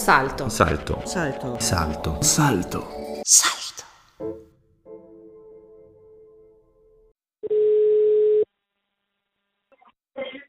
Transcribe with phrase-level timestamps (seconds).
[0.00, 0.48] Salto.
[0.48, 0.98] Salto.
[1.04, 1.58] Salto.
[1.60, 2.22] Salto.
[2.22, 2.80] Salto.
[3.22, 3.84] Salto.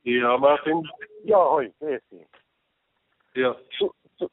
[0.03, 0.89] Ja, Martin.
[1.25, 2.25] Ja, hoi, grüß dich.
[3.35, 3.53] Ja.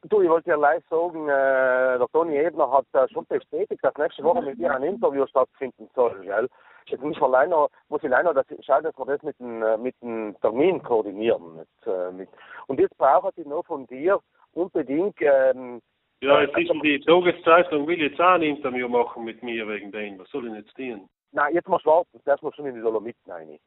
[0.03, 3.97] Du, ich wollte dir live sagen, äh, der Toni Ebner hat äh, schon bestätigt, dass
[3.97, 6.47] nächste Woche mit dir ein Interview stattfinden soll, gell?
[6.85, 9.77] Jetzt muss ich noch, muss ich leider, dass, schauen, dass wir das mit dem, äh,
[9.77, 11.57] mit dem Termin koordinieren.
[11.57, 12.29] Mit, äh, mit.
[12.67, 14.21] Und jetzt brauche ich noch von dir
[14.53, 15.81] unbedingt, ähm,
[16.21, 20.19] Ja, jetzt ist die Tageszeitung will jetzt auch ein Interview machen mit mir wegen dem.
[20.19, 21.09] Was soll ich jetzt tun?
[21.31, 23.59] nein, jetzt mal warten, das muss schon in die Dolomiten rein.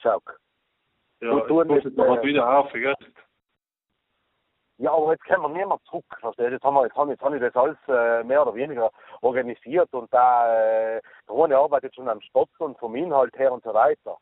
[0.00, 0.20] Schau.
[1.20, 2.94] Ja, Und jetzt tun muss mit, ich noch äh, wieder auf, gell?
[4.80, 6.52] Ja, aber jetzt können wir nicht mehr zurück, verstehst du?
[6.52, 9.92] Jetzt, haben wir, jetzt, habe, jetzt habe ich das alles äh, mehr oder weniger organisiert
[9.92, 14.16] und da äh, Rune arbeitet schon am Stock und vom Inhalt her und so weiter.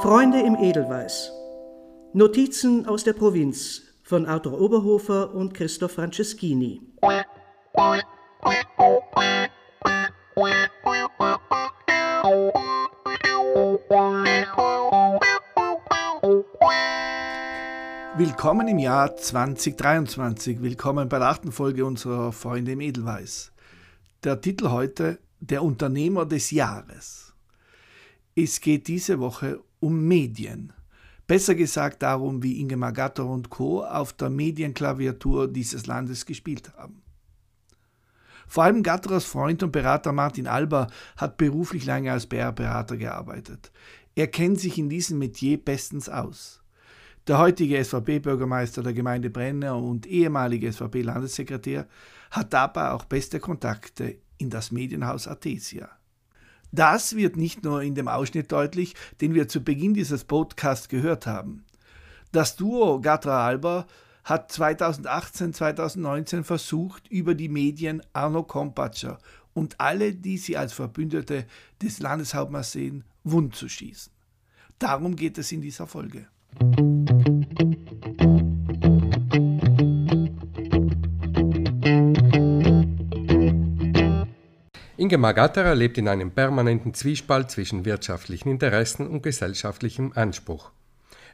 [0.00, 1.32] Freunde im Edelweiß.
[2.12, 6.80] Notizen aus der Provinz von Arthur Oberhofer und Christoph Franceschini.
[18.44, 20.60] Willkommen im Jahr 2023.
[20.60, 23.52] Willkommen bei der achten Folge unserer Freunde im Edelweiß.
[24.22, 27.32] Der Titel heute Der Unternehmer des Jahres.
[28.36, 30.74] Es geht diese Woche um Medien.
[31.26, 33.82] Besser gesagt darum, wie Ingemar Gatter und Co.
[33.82, 37.02] auf der Medienklaviatur dieses Landes gespielt haben.
[38.46, 43.72] Vor allem Gatterers Freund und Berater Martin Alber hat beruflich lange als PR-Berater gearbeitet.
[44.14, 46.60] Er kennt sich in diesem Metier bestens aus.
[47.26, 51.88] Der heutige SVP-Bürgermeister der Gemeinde Brenner und ehemalige SVP-Landessekretär
[52.30, 55.88] hat dabei auch beste Kontakte in das Medienhaus Artesia.
[56.70, 61.26] Das wird nicht nur in dem Ausschnitt deutlich, den wir zu Beginn dieses Podcasts gehört
[61.26, 61.64] haben.
[62.30, 63.86] Das Duo Gatra Alba
[64.22, 69.18] hat 2018-2019 versucht, über die Medien Arno Kompatscher
[69.54, 71.46] und alle, die sie als Verbündete
[71.80, 74.12] des Landeshauptmanns sehen, wund zu schießen.
[74.78, 76.26] Darum geht es in dieser Folge.
[84.96, 90.70] Ingemar Gatterer lebt in einem permanenten Zwiespalt zwischen wirtschaftlichen Interessen und gesellschaftlichem Anspruch.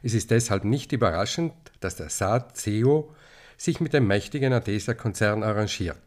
[0.03, 3.13] Es ist deshalb nicht überraschend, dass der Saat CEO
[3.57, 5.99] sich mit dem mächtigen Adesa-Konzern arrangiert.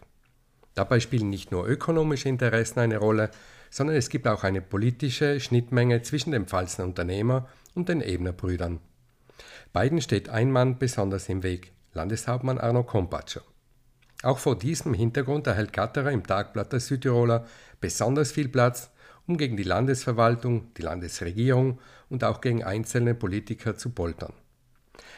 [0.75, 3.31] Dabei spielen nicht nur ökonomische Interessen eine Rolle,
[3.71, 8.81] sondern es gibt auch eine politische Schnittmenge zwischen dem Pfalzner Unternehmer und den Ebner Brüdern.
[9.75, 13.43] Beiden steht ein Mann besonders im Weg, Landeshauptmann Arno Kompatscher.
[14.23, 17.45] Auch vor diesem Hintergrund erhält Gatterer im Tagblatt der Südtiroler
[17.81, 18.93] besonders viel Platz,
[19.27, 24.33] um gegen die Landesverwaltung, die Landesregierung und auch gegen einzelne Politiker zu poltern.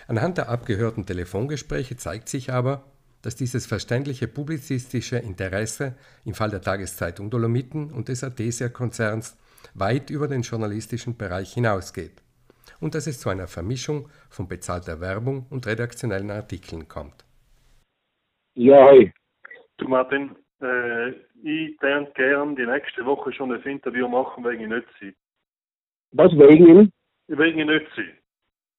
[0.09, 2.85] Anhand der abgehörten Telefongespräche zeigt sich aber,
[3.21, 9.37] dass dieses verständliche publizistische Interesse im Fall der Tageszeitung Dolomiten und des Adesia-Konzerns
[9.75, 12.23] weit über den journalistischen Bereich hinausgeht
[12.81, 17.25] und dass es zu einer Vermischung von bezahlter Werbung und redaktionellen Artikeln kommt.
[18.55, 19.13] Ja, hoi.
[19.77, 21.11] Du Martin, äh,
[21.43, 25.15] ich würde gern die nächste Woche schon ein Interview machen wegen Nützi.
[26.13, 26.93] Was wegen ihm?
[27.29, 28.15] Wegen Nützi.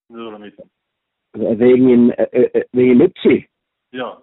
[0.09, 0.57] Nur damit.
[1.33, 3.47] Wegen ihm, äh, äh, wegen Lützi?
[3.91, 4.21] Ja.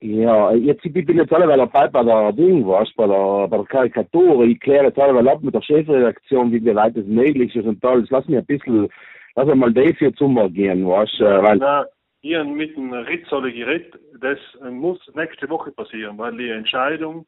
[0.00, 3.66] Ja, jetzt, ich bin jetzt alle dabei bei der Ding, was, bei der, bei der
[3.66, 4.44] Karikatur.
[4.44, 8.10] Ich kläre jetzt alle ab mit der Chefredaktion, wie weit es möglich ist und alles.
[8.10, 8.88] Lass mich ein bisschen,
[9.34, 11.86] lass mal das hier gehen, was, äh, weil,
[12.20, 17.24] ich habe mit dem Ritzole geredet, das äh, muss nächste Woche passieren, weil die Entscheidung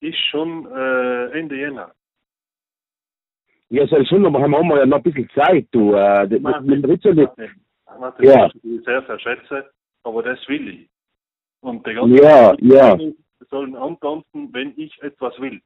[0.00, 1.92] ist schon äh, Ende Jänner.
[3.68, 6.42] ja, soll schon, aber haben wir ja noch ein bisschen Zeit, du, äh, mit, dem
[6.42, 8.48] Martin, Ja.
[8.48, 9.70] das ich sehr, sehr schätze,
[10.02, 10.88] aber das will ich.
[11.60, 12.98] Und die ganze Ja, ja.
[13.50, 15.60] sollen antanzen, wenn ich etwas will.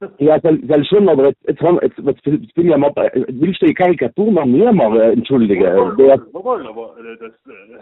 [0.18, 2.90] Ja, soll, soll schon, aber jetzt, jetzt, haben, jetzt, jetzt, jetzt bin ich ja mal,
[2.90, 5.64] bei- willst du die Karikatur noch mehr machen, äh, entschuldige.
[5.64, 7.78] Jawohl, Der, jawohl, aber äh, das, äh,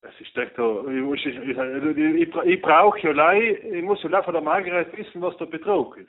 [0.00, 4.02] das ist echt so, ich, muss, ich, ich, ich, ich brauche ja lei, ich muss
[4.04, 6.08] ja von der Margaret wissen, was der Betrug ist.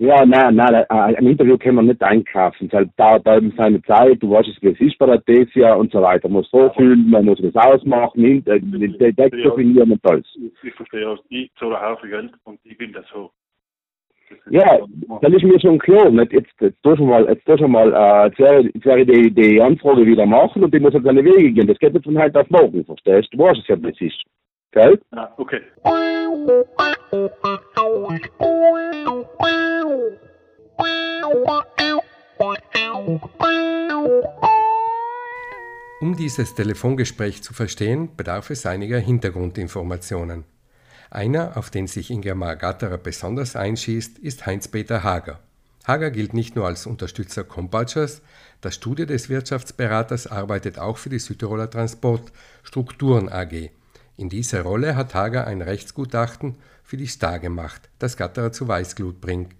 [0.00, 2.70] Ja, nein, nein, äh, ein Interview kann man nicht einkaufen.
[2.72, 5.92] Es dauert eben seine Zeit, du weißt es, wie es ist bei der Thesia und
[5.92, 6.26] so weiter.
[6.26, 10.24] Man muss vorfühlen, man muss das ausmachen, äh, den Text definieren und alles.
[10.36, 13.30] Ich, ich verstehe auch, ich zahle einen Haufen Geld und ich will das so.
[14.48, 14.78] Ja,
[15.20, 16.08] das ist mir schon klar.
[16.08, 16.32] Nicht?
[16.32, 19.34] Jetzt, jetzt tust du mal, jetzt du mal, äh, jetzt werde jetzt werde ich die,
[19.34, 21.66] die Anfrage wieder machen und die muss jetzt seine Wege gehen.
[21.66, 23.36] Das geht nicht von heute auf morgen, verstehst du?
[23.36, 24.22] Du weißt es ja, wie es ist.
[24.72, 24.98] Gell?
[25.10, 25.60] Ah, okay.
[36.00, 40.42] Um dieses Telefongespräch zu verstehen, bedarf es einiger Hintergrundinformationen.
[41.08, 45.38] Einer, auf den sich Ingemar Gatterer besonders einschießt, ist Heinz-Peter Hager.
[45.86, 48.22] Hager gilt nicht nur als Unterstützer Kompatschers,
[48.60, 52.32] das Studio des Wirtschaftsberaters arbeitet auch für die Südtiroler Transport
[52.64, 53.70] Strukturen AG,
[54.20, 59.18] in dieser Rolle hat Hager ein Rechtsgutachten für die Star gemacht, das Gatterer zu Weißglut
[59.18, 59.54] bringt.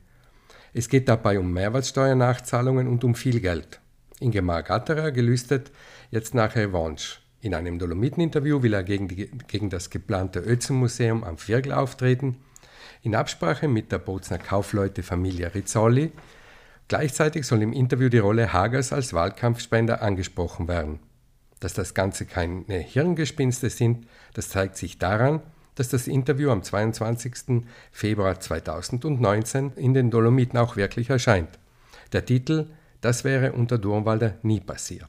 [0.75, 3.81] Es geht dabei um Mehrwertsteuernachzahlungen und um viel Geld.
[4.19, 5.73] Ingemar Gatterer gelüstet
[6.11, 7.21] jetzt nach Revanche.
[7.41, 12.37] In einem Dolomiten-Interview will er gegen, die, gegen das geplante Özen-Museum am Virgel auftreten.
[13.01, 16.13] In Absprache mit der Bozner Kaufleute Familie Rizzoli.
[16.87, 21.01] Gleichzeitig soll im Interview die Rolle Hagers als Wahlkampfspender angesprochen werden.
[21.61, 25.41] Dass das Ganze keine Hirngespinste sind, das zeigt sich daran,
[25.75, 27.65] dass das Interview am 22.
[27.93, 31.59] Februar 2019 in den Dolomiten auch wirklich erscheint.
[32.13, 32.67] Der Titel
[33.01, 35.09] Das wäre unter Durmwalder nie passiert.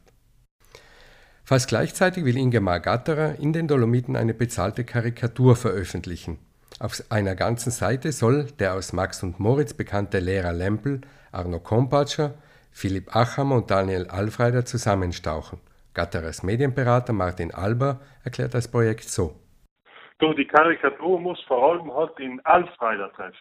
[1.44, 6.38] Fast gleichzeitig will Ingemar Gatterer in den Dolomiten eine bezahlte Karikatur veröffentlichen.
[6.80, 11.01] Auf einer ganzen Seite soll der aus Max und Moritz bekannte Lehrer Lempel,
[11.31, 12.36] Arno Kompatscher,
[12.71, 15.59] Philipp Achammer und Daniel Alfreider zusammenstauchen.
[15.94, 19.34] Gatterers Medienberater Martin Alber erklärt das Projekt so.
[20.20, 23.38] Du, die Karikatur muss vor allem halt in Alfreider treffen.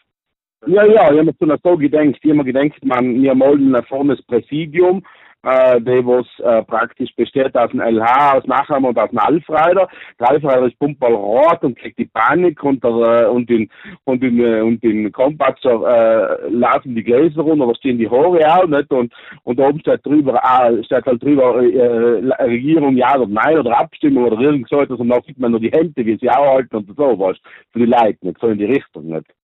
[0.67, 3.85] Ja, ja, ich habe mir so gedacht, ich habe mir gedacht, man, wir malen ein
[3.85, 5.02] vornes Präsidium
[5.42, 9.88] äh, die was äh, praktisch besteht aus einem LH, aus Nachhammer und aus einem Alfreider.
[10.19, 13.70] Der Alfreider ist pumperl rot und kriegt die Panik und, der, äh, und den
[14.04, 18.54] und den äh, und den Kompatzer äh, laufen die Gläser runter, da stehen die Haare
[18.54, 19.12] auch nicht und
[19.44, 24.25] und oben steht drüber äh, steht halt drüber äh, Regierung ja oder nein oder Abstimmung
[24.25, 26.76] oder irgend so etwas und dann sieht man nur die Hände, wie sie auch halten
[26.76, 27.36] und so was
[27.72, 29.39] für die Leute nicht, so in die Richtung nicht.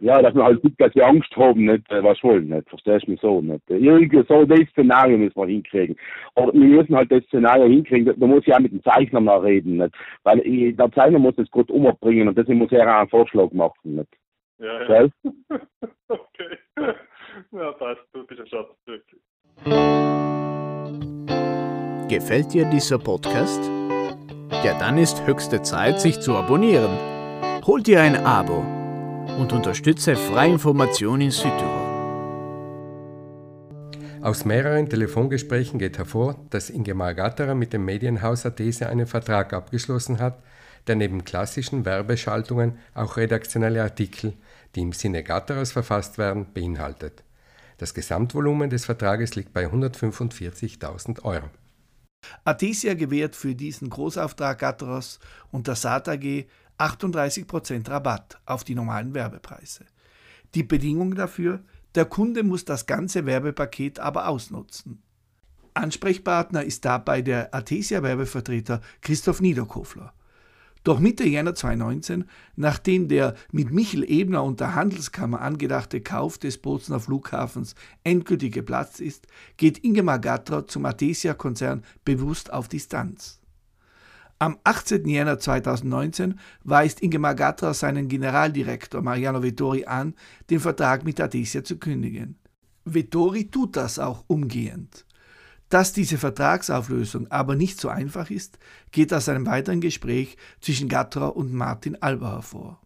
[0.00, 3.06] Ja, dass wir halt nicht, dass wir Angst haben, nicht, äh, was wollen, nicht, verstehst
[3.06, 3.62] du mich so, nicht.
[3.68, 5.96] Irgendwie so, das Szenario müssen wir hinkriegen.
[6.34, 9.38] Aber wir müssen halt das Szenario hinkriegen, da muss ich auch mit dem Zeichner mal
[9.38, 9.94] reden, nicht.
[10.24, 13.50] Weil ich, der Zeichner muss das gut umbringen und deswegen muss er auch einen Vorschlag
[13.52, 14.08] machen, nicht.
[14.58, 15.08] Ja, ja.
[16.08, 16.56] Okay.
[17.52, 19.20] Ja, passt, du bist ein Schatz, wirklich.
[22.08, 23.68] Gefällt dir dieser Podcast?
[24.64, 26.96] Ja, dann ist höchste Zeit, sich zu abonnieren.
[27.66, 28.64] Holt dir ein Abo
[29.38, 31.86] und unterstütze freie Information in Südtirol.
[34.22, 40.18] Aus mehreren Telefongesprächen geht hervor, dass Ingemar Gatterer mit dem Medienhaus Athese einen Vertrag abgeschlossen
[40.18, 40.42] hat,
[40.86, 44.32] der neben klassischen Werbeschaltungen auch redaktionelle Artikel,
[44.74, 47.22] die im Sinne Gatterers verfasst werden, beinhaltet.
[47.78, 51.50] Das Gesamtvolumen des Vertrages liegt bei 145.000 Euro.
[52.44, 55.20] Athesia gewährt für diesen Großauftrag Gatterers
[55.52, 56.46] und der SAT AG
[56.78, 59.84] 38% Rabatt auf die normalen Werbepreise.
[60.54, 61.60] Die Bedingung dafür,
[61.94, 65.02] der Kunde muss das ganze Werbepaket aber ausnutzen.
[65.74, 70.12] Ansprechpartner ist dabei der Athesia Werbevertreter Christoph Niederkofler.
[70.84, 76.58] Doch Mitte Jänner 2019, nachdem der mit Michel Ebner und der Handelskammer angedachte Kauf des
[76.58, 77.74] Bozner Flughafens
[78.04, 79.26] endgültig geplatzt ist,
[79.56, 83.40] geht Ingemar Gattra zum Athesia-Konzern bewusst auf Distanz.
[84.38, 85.08] Am 18.
[85.08, 90.14] Jänner 2019 weist Ingemar Gatra seinen Generaldirektor Mariano Vettori an,
[90.50, 92.38] den Vertrag mit Adesia zu kündigen.
[92.84, 95.06] Vettori tut das auch umgehend.
[95.70, 98.58] Dass diese Vertragsauflösung aber nicht so einfach ist,
[98.92, 102.78] geht aus einem weiteren Gespräch zwischen Gatra und Martin Alba hervor.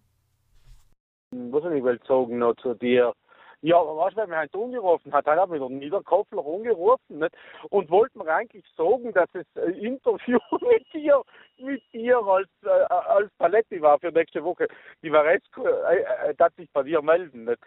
[1.32, 3.12] Was ich will sagen noch zu dir,
[3.62, 7.36] ja, aber weißt du, mich heute angerufen hat, hat er wieder Niederkopfler angerufen nicht?
[7.68, 11.22] und wollte mir eigentlich sagen, dass ein Interview mit dir,
[11.58, 14.66] mit dir als, äh, als Paletti war für nächste Woche.
[15.02, 17.44] Die jetzt, äh, äh, dass sich bei dir melden.
[17.44, 17.60] Nicht?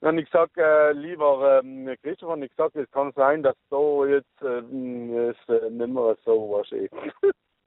[0.00, 4.04] Dann ich gesagt, äh, lieber ähm, Christoph, habe ich gesagt, es kann sein, dass so
[4.04, 4.58] jetzt äh,
[5.28, 6.70] es äh, nicht mehr so was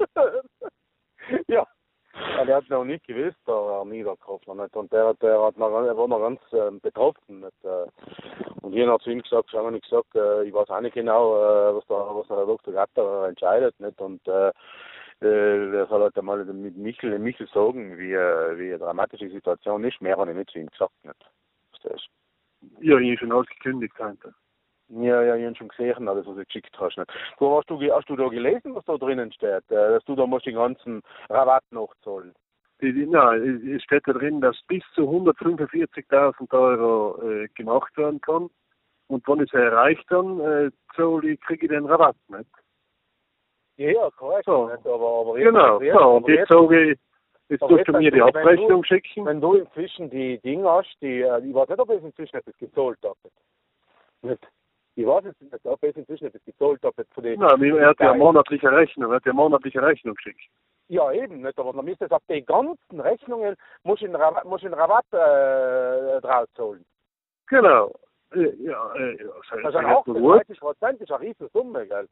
[1.47, 1.67] ja.
[2.15, 4.75] Ja, der hat noch nicht gewusst, der Niederkopfler nicht.
[4.75, 7.41] Und der, der, hat noch, der war noch ganz äh, betroffen.
[7.41, 7.65] Nicht?
[7.65, 7.87] Äh.
[8.61, 11.35] Und ich habe zu ihm gesagt, schau mal, gesagt, äh, ich weiß auch nicht genau,
[11.35, 12.73] äh, was, der, was der Dr.
[12.73, 13.79] Gatter entscheidet.
[13.79, 13.99] Nicht?
[13.99, 18.79] Und äh, äh, der soll halt einmal mit Michel, Michel sagen, wie, äh, wie eine
[18.79, 20.01] dramatische Situation ist.
[20.01, 20.93] Mehr habe ich nicht zu ihm gesagt.
[21.03, 21.25] Nicht.
[21.71, 22.07] Verstehst
[22.61, 22.85] du?
[22.85, 23.93] Ja, ich habe schon alles gekündigt.
[24.89, 26.97] Ja, ja, ich habe schon gesehen, alles, was du geschickt hast.
[26.97, 27.11] Nicht?
[27.39, 29.69] Du, hast, du, hast du da gelesen, was da drinnen steht?
[29.71, 32.33] Äh, dass du da musst den ganzen Rabatt nachzahlen?
[32.81, 38.49] Nein, es steht da drin, dass bis zu 145.000 Euro äh, gemacht werden kann.
[39.07, 42.49] Und wenn es erreicht dann, äh, zahle kriege ich den Rabatt nicht.
[43.77, 44.45] Ja, ja, korrekt.
[44.45, 44.67] So.
[44.67, 44.85] Nicht?
[44.85, 46.99] Aber, aber jetzt, genau, jetzt, so, und jetzt sage ich,
[47.47, 49.25] Jetzt tust du mir die Abrechnung du, schicken.
[49.25, 52.57] Wenn du inzwischen die Dinge hast, die, äh, ich weiß nicht, ob ich inzwischen etwas
[52.57, 53.15] gezahlt habe.
[54.23, 54.47] Nicht?
[54.97, 57.39] Ich weiß jetzt nicht, ob es inzwischen etwas gezahlt hat von den.
[57.39, 60.39] Nein, er hat ja monatliche Rechnung, er hat ja monatliche Rechnung geschickt.
[60.87, 64.61] Ja, eben nicht, aber dann müsste auf die ganzen Rechnungen, muss ich einen Rabatt, muss
[64.61, 66.85] ich einen Rabatt äh, draus zahlen.
[67.47, 67.91] Genau.
[68.33, 70.17] Äh, Ja, äh, ja, das Das sind heißt, gut.
[70.17, 72.07] 38 Prozent, ist eine riesen Summe, gell?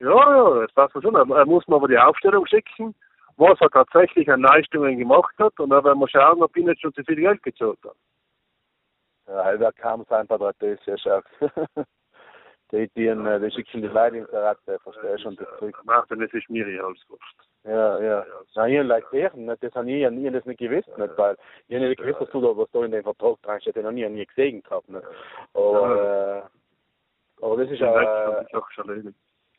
[0.00, 1.14] Ja, ja, das passt schon.
[1.14, 2.94] Er er muss mir aber die Aufstellung schicken,
[3.36, 6.80] was er tatsächlich an Leistungen gemacht hat und dann werden wir schauen, ob ich nicht
[6.80, 7.96] schon zu viel Geld gezahlt habe.
[9.26, 11.26] Ja, da kam es einfach das ist ja stark.
[12.72, 15.76] die, die, die schicken die Leute ins Ratte, verstehst du, und das Zeug.
[15.84, 17.22] Martin, das ist mir als Wurst.
[17.64, 18.26] Ja, ja.
[18.54, 18.66] Na,
[18.98, 19.62] ich deren, nicht?
[19.62, 21.16] das habe ich, ich das nicht gewusst, nicht?
[21.16, 21.36] weil
[21.68, 23.86] ich hab nicht gewusst, dass du da, was da in dem Vertrag dran steht, den
[23.86, 24.88] habe ich nie gesehen gehabt.
[24.88, 25.06] Nicht?
[25.54, 26.42] Aber,
[27.40, 29.12] äh, aber das ist Ja, ja, das äh,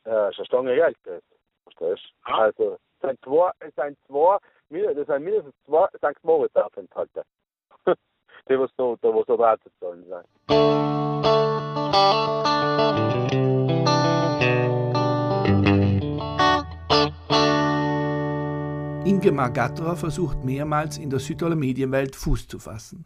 [0.05, 1.23] ja, ist eine Stange Geld, das.
[1.63, 2.31] Verstehst du?
[2.31, 2.37] Ja.
[2.37, 4.37] Also, es sind zwei, es sind zwei,
[4.69, 6.23] das sind mindestens zwei St.
[6.23, 7.23] Moritz-Aufenthalte.
[8.49, 10.05] die, was da, da, was da drauf zu zahlen
[19.15, 23.05] Ingemar Gatterer versucht mehrmals in der Südtiroler Medienwelt Fuß zu fassen.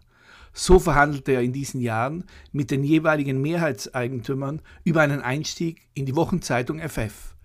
[0.54, 6.16] So verhandelte er in diesen Jahren mit den jeweiligen Mehrheitseigentümern über einen Einstieg in die
[6.16, 7.36] Wochenzeitung FF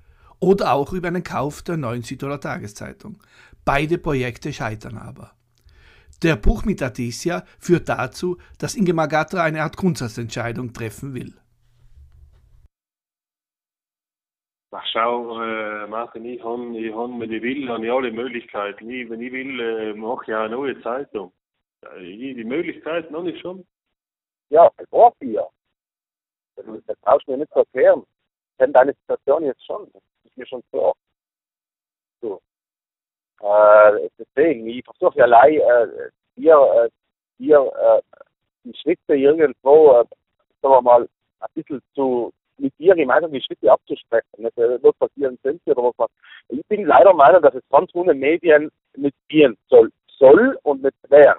[0.40, 3.18] oder auch über einen Kauf der neuen Südtiroler Tageszeitung.
[3.66, 5.32] Beide Projekte scheitern aber.
[6.22, 11.34] Der Bruch mit Adesia führt dazu, dass Ingemar Gatterer eine Art Grundsatzentscheidung treffen will.
[14.76, 18.90] Ach schau, äh, Martin, ich habe, ich hab, wenn ich will, habe ich alle Möglichkeiten.
[18.90, 21.32] Ich, wenn ich will, äh, mache ich auch eine neue Zeitung.
[21.82, 23.64] Äh, Ich, die Möglichkeiten habe ich schon.
[24.50, 25.46] Ja, das war vier.
[26.56, 28.02] Das, das brauchst du mir nicht zu erklären.
[28.50, 29.88] Ich kenne deine Situation jetzt schon.
[29.92, 30.92] Das ist mir schon klar.
[32.20, 32.40] So.
[33.42, 36.90] Äh, deswegen, ich versuche ja allein, äh, dir, äh,
[37.38, 38.02] dir äh,
[38.64, 40.04] die Schritte irgendwo, äh,
[40.62, 44.26] sagen wir mal, ein bisschen zu, mit dir gemeinsam die Schritte abzusprechen.
[44.38, 46.08] Nicht, äh, was passieren könnte oder was man.
[46.48, 49.90] Ich bin leider der Meinung, dass es ganz ohne Medien mitgehen soll.
[50.18, 51.38] Soll und nicht werden.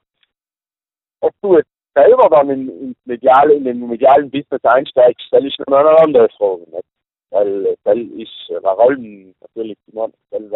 [1.21, 5.57] Ob du jetzt selber dann in, ins mediale, in den medialen Business einsteigst, stelle ich
[5.59, 6.63] noch eine andere Frage.
[6.71, 6.83] Nicht?
[7.31, 10.51] Weil äh, das ist äh, allem natürlich immer, weil,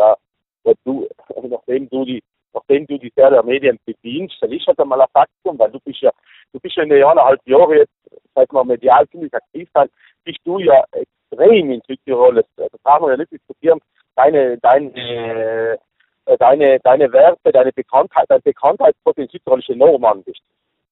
[0.63, 1.07] weil du,
[1.43, 5.57] nachdem du die nachdem du die Serie Medien bedienst, das ist halt einmal ein Faktum,
[5.59, 6.11] weil du bist ja,
[6.53, 7.91] du bist ja in den eineinhalb Jahren jetzt,
[8.35, 9.91] seit wir medial ziemlich aktiv sind,
[10.23, 13.79] bist du ja extrem in Südtirol, das, brauchen wir ja nicht diskutieren,
[14.15, 15.79] deine, deine,
[16.25, 20.41] äh, deine, deine Werte, deine Bekanntheit, dein Bekanntheitspotenzial ist enorm an bist.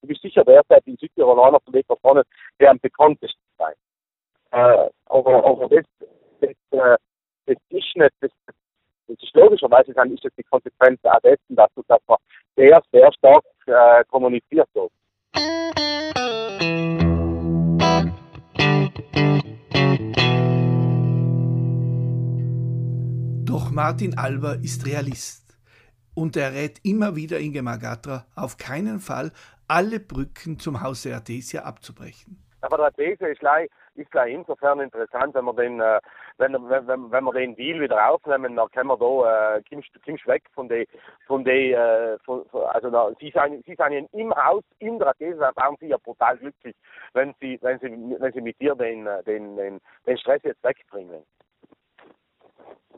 [0.01, 2.23] Du bist sicher derzeit in Südtirol einer von den Personen,
[2.59, 3.73] der am bekanntesten sein.
[4.51, 5.85] Äh, aber, aber das,
[6.39, 6.97] das, äh,
[7.47, 8.31] das ist nicht, das,
[9.07, 12.17] das ist logischerweise dann ist das die Konsequenz auch dessen, dass du, dass man
[12.55, 14.89] sehr, sehr stark äh, kommuniziert so.
[23.45, 25.57] Doch Martin Alber ist Realist
[26.15, 29.31] und er rät immer wieder Ingemar Gatra, auf keinen Fall
[29.67, 32.43] alle Brücken zum Hause Artesia abzubrechen.
[32.61, 35.99] Aber der These ist gleich, ist gleich insofern interessant, wenn man den, äh,
[36.38, 40.27] wenn, wenn, wenn, wir den Deal wieder aufnehmen, dann können wir da, äh, kommst, kommst
[40.27, 40.86] weg von den,
[41.25, 45.13] von den, äh, von, von, also da, sie sind, sie sind im Haus, in der
[45.15, 46.75] These, dann waren sie ja brutal glücklich,
[47.13, 50.63] wenn sie, wenn sie, wenn sie mit dir den, äh, den, den, den Stress jetzt
[50.63, 51.24] wegbringen.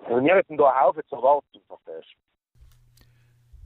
[0.06, 2.29] Also wir hätten da auf zu warten, verstehst du?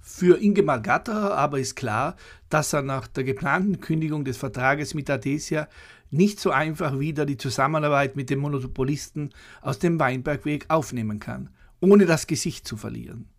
[0.06, 2.18] Für Ingemar Gatterer aber ist klar,
[2.50, 5.70] dass er nach der geplanten Kündigung des Vertrages mit Adesia
[6.12, 9.30] nicht so einfach wieder die Zusammenarbeit mit dem Monopolisten
[9.62, 13.30] aus dem Weinbergweg aufnehmen kann, ohne das Gesicht zu verlieren.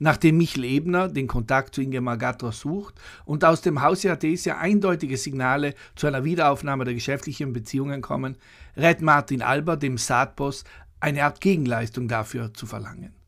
[0.00, 5.16] Nachdem Michel Ebner den Kontakt zu Ingemar Gatterer sucht und aus dem Hause Adesia eindeutige
[5.16, 8.36] Signale zu einer Wiederaufnahme der geschäftlichen Beziehungen kommen,
[8.76, 10.64] rät Martin Alber dem Saatboss,
[10.98, 13.21] eine Art Gegenleistung dafür zu verlangen.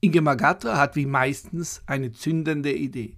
[0.00, 3.16] Ingemar Gatra hat wie meistens eine zündende Idee.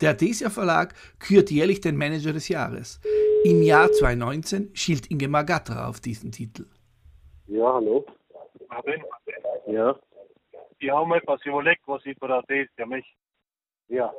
[0.00, 3.00] Der Adesia Verlag kürt jährlich den Manager des Jahres.
[3.44, 6.66] Im Jahr 2019 schielt Ingemar Gatra auf diesen Titel.
[7.46, 8.04] Ja, hallo.
[8.68, 9.02] Martin,
[9.66, 9.96] Ja.
[10.80, 12.28] ich habe mir etwas überlegt, was ich für.
[12.78, 13.16] Ja, mich,
[13.88, 14.12] Ja.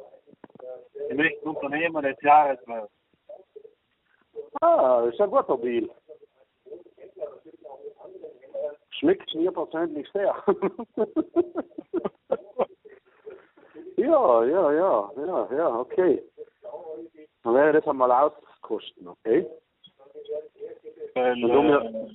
[1.09, 2.87] ich möchte Unternehmer des Jahres werden.
[4.61, 5.89] Ah, ist ein guter Deal.
[8.99, 10.35] Schmeckt mir persönlich sehr.
[13.97, 16.23] ja, ja, ja, ja, ja, okay.
[17.43, 19.45] Dann werde ich das einmal auskosten, okay?
[21.13, 22.05] Weil, du mir- äh,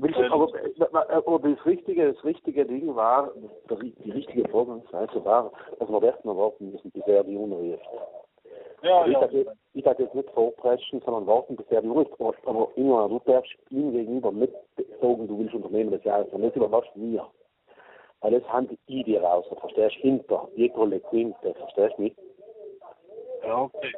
[0.00, 3.32] Willst aber, äh, aber das richtige, das richtige Ding war,
[3.68, 5.50] die richtige Vorgangsweise war,
[5.80, 7.82] dass wir erst mal warten müssen, bis er die umruft.
[8.82, 9.20] Ja, ich, ja.
[9.20, 13.52] Sage, ich sage jetzt nicht vorpreschen, sondern warten, bis er durchgebracht Aber immer, du darfst
[13.70, 14.52] ihm gegenüber nicht
[15.00, 17.26] sagen, du willst Unternehmen des Jahres, sondern das überlasst mir.
[18.20, 20.00] Weil das handelt ich dir raus, verstehst du?
[20.00, 22.16] Hinter jeder Legende, verstehst du mich?
[23.44, 23.92] Ja, okay.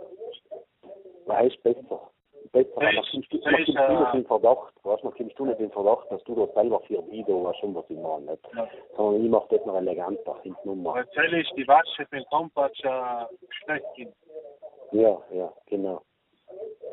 [1.27, 2.11] Weil es besser.
[2.53, 6.11] Besser, du, man kommst du nicht in Verdacht, weißt, man kommst du nicht in Verdacht,
[6.11, 8.49] dass du da selber für Video was schon was ich meine, nicht?
[8.57, 8.69] Ja.
[8.97, 10.97] Sondern ich mache das noch eleganter, hinten Nummer.
[10.97, 13.85] Erzähl ich die Wasche mit Kompass äh, schlecht
[14.93, 16.03] Ja, ja, genau.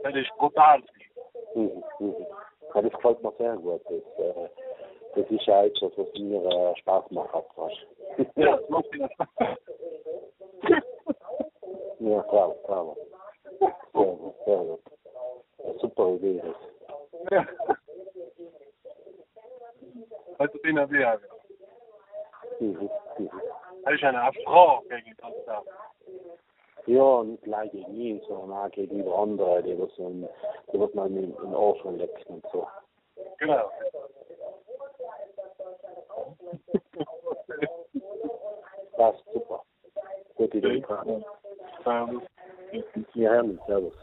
[0.03, 0.81] Das ist brutal.
[1.55, 2.25] Mhm, mhm.
[2.73, 3.81] Ja, das gefällt mir sehr gut.
[3.85, 4.49] Das, äh,
[5.15, 7.87] das ist ja etwas, was mir äh, Spaß macht, weißt
[8.35, 9.09] Ja, das macht mir
[11.99, 12.95] Ja, klar, klar.
[13.59, 14.81] Sehr gut, sehr gut.
[15.63, 16.41] Eine super Idee.
[16.43, 17.31] Das.
[17.31, 17.47] Ja.
[20.37, 21.17] Also bin ich ja.
[22.59, 23.31] Mhm, mhm.
[23.83, 25.63] Das ist eine Frau gegen das da.
[26.87, 30.27] Ja, nicht gleich gegen ihn, sondern auch gegenüber anderen, die was, um,
[30.71, 32.67] die was man in den Arsch lecken und so.
[33.37, 33.69] Genau.
[38.97, 39.61] Das ist super.
[40.35, 40.83] Gute Idee.
[43.13, 43.93] Ja, Herrn, servus.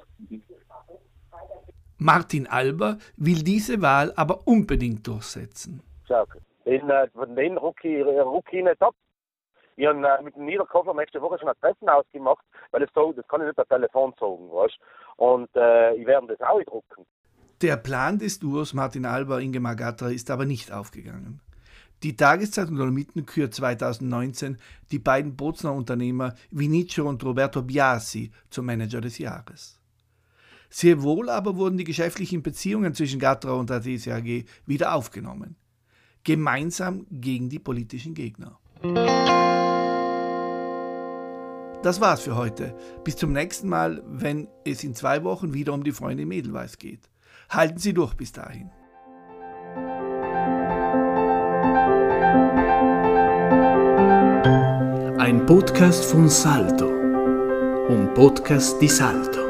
[1.99, 5.83] Martin Alber will diese Wahl aber unbedingt durchsetzen.
[6.65, 8.95] Den, äh, von den Rookie, Rookie nicht ab.
[9.77, 13.13] Ich habe äh, mit dem Niederkoffer nächste Woche schon ein Treffen ausgemacht, weil es so,
[13.13, 14.79] das kann ich nicht per Telefon sagen, weißt
[15.17, 17.07] Und äh, ich werde das auch drucken.
[17.61, 21.41] Der Plan des Duos Martin Alber Ingemar Gatra ist aber nicht aufgegangen.
[22.03, 24.59] Die Tageszeitung Dolomiten kürt 2019
[24.91, 29.81] die beiden Bozner Unternehmer Vinicio und Roberto Biasi zum Manager des Jahres.
[30.69, 35.57] Sehr wohl aber wurden die geschäftlichen Beziehungen zwischen Gatra und der DCAG wieder aufgenommen.
[36.25, 38.59] Gemeinsam gegen die politischen Gegner.
[41.85, 42.75] Das war's für heute.
[43.05, 46.79] Bis zum nächsten Mal, wenn es in zwei Wochen wieder um die Freunde im Edelweiß
[46.79, 47.11] geht.
[47.51, 48.71] Halten Sie durch bis dahin.
[55.19, 56.87] Ein Podcast von Salto.
[56.87, 59.41] Un podcast di Salto.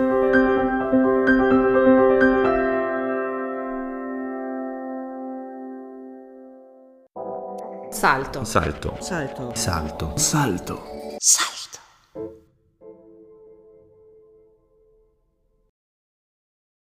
[7.92, 8.44] Salto.
[8.44, 8.96] Salto.
[9.00, 9.52] Salto.
[9.54, 9.54] Salto.
[9.54, 10.12] Salto.
[10.16, 10.94] Salto.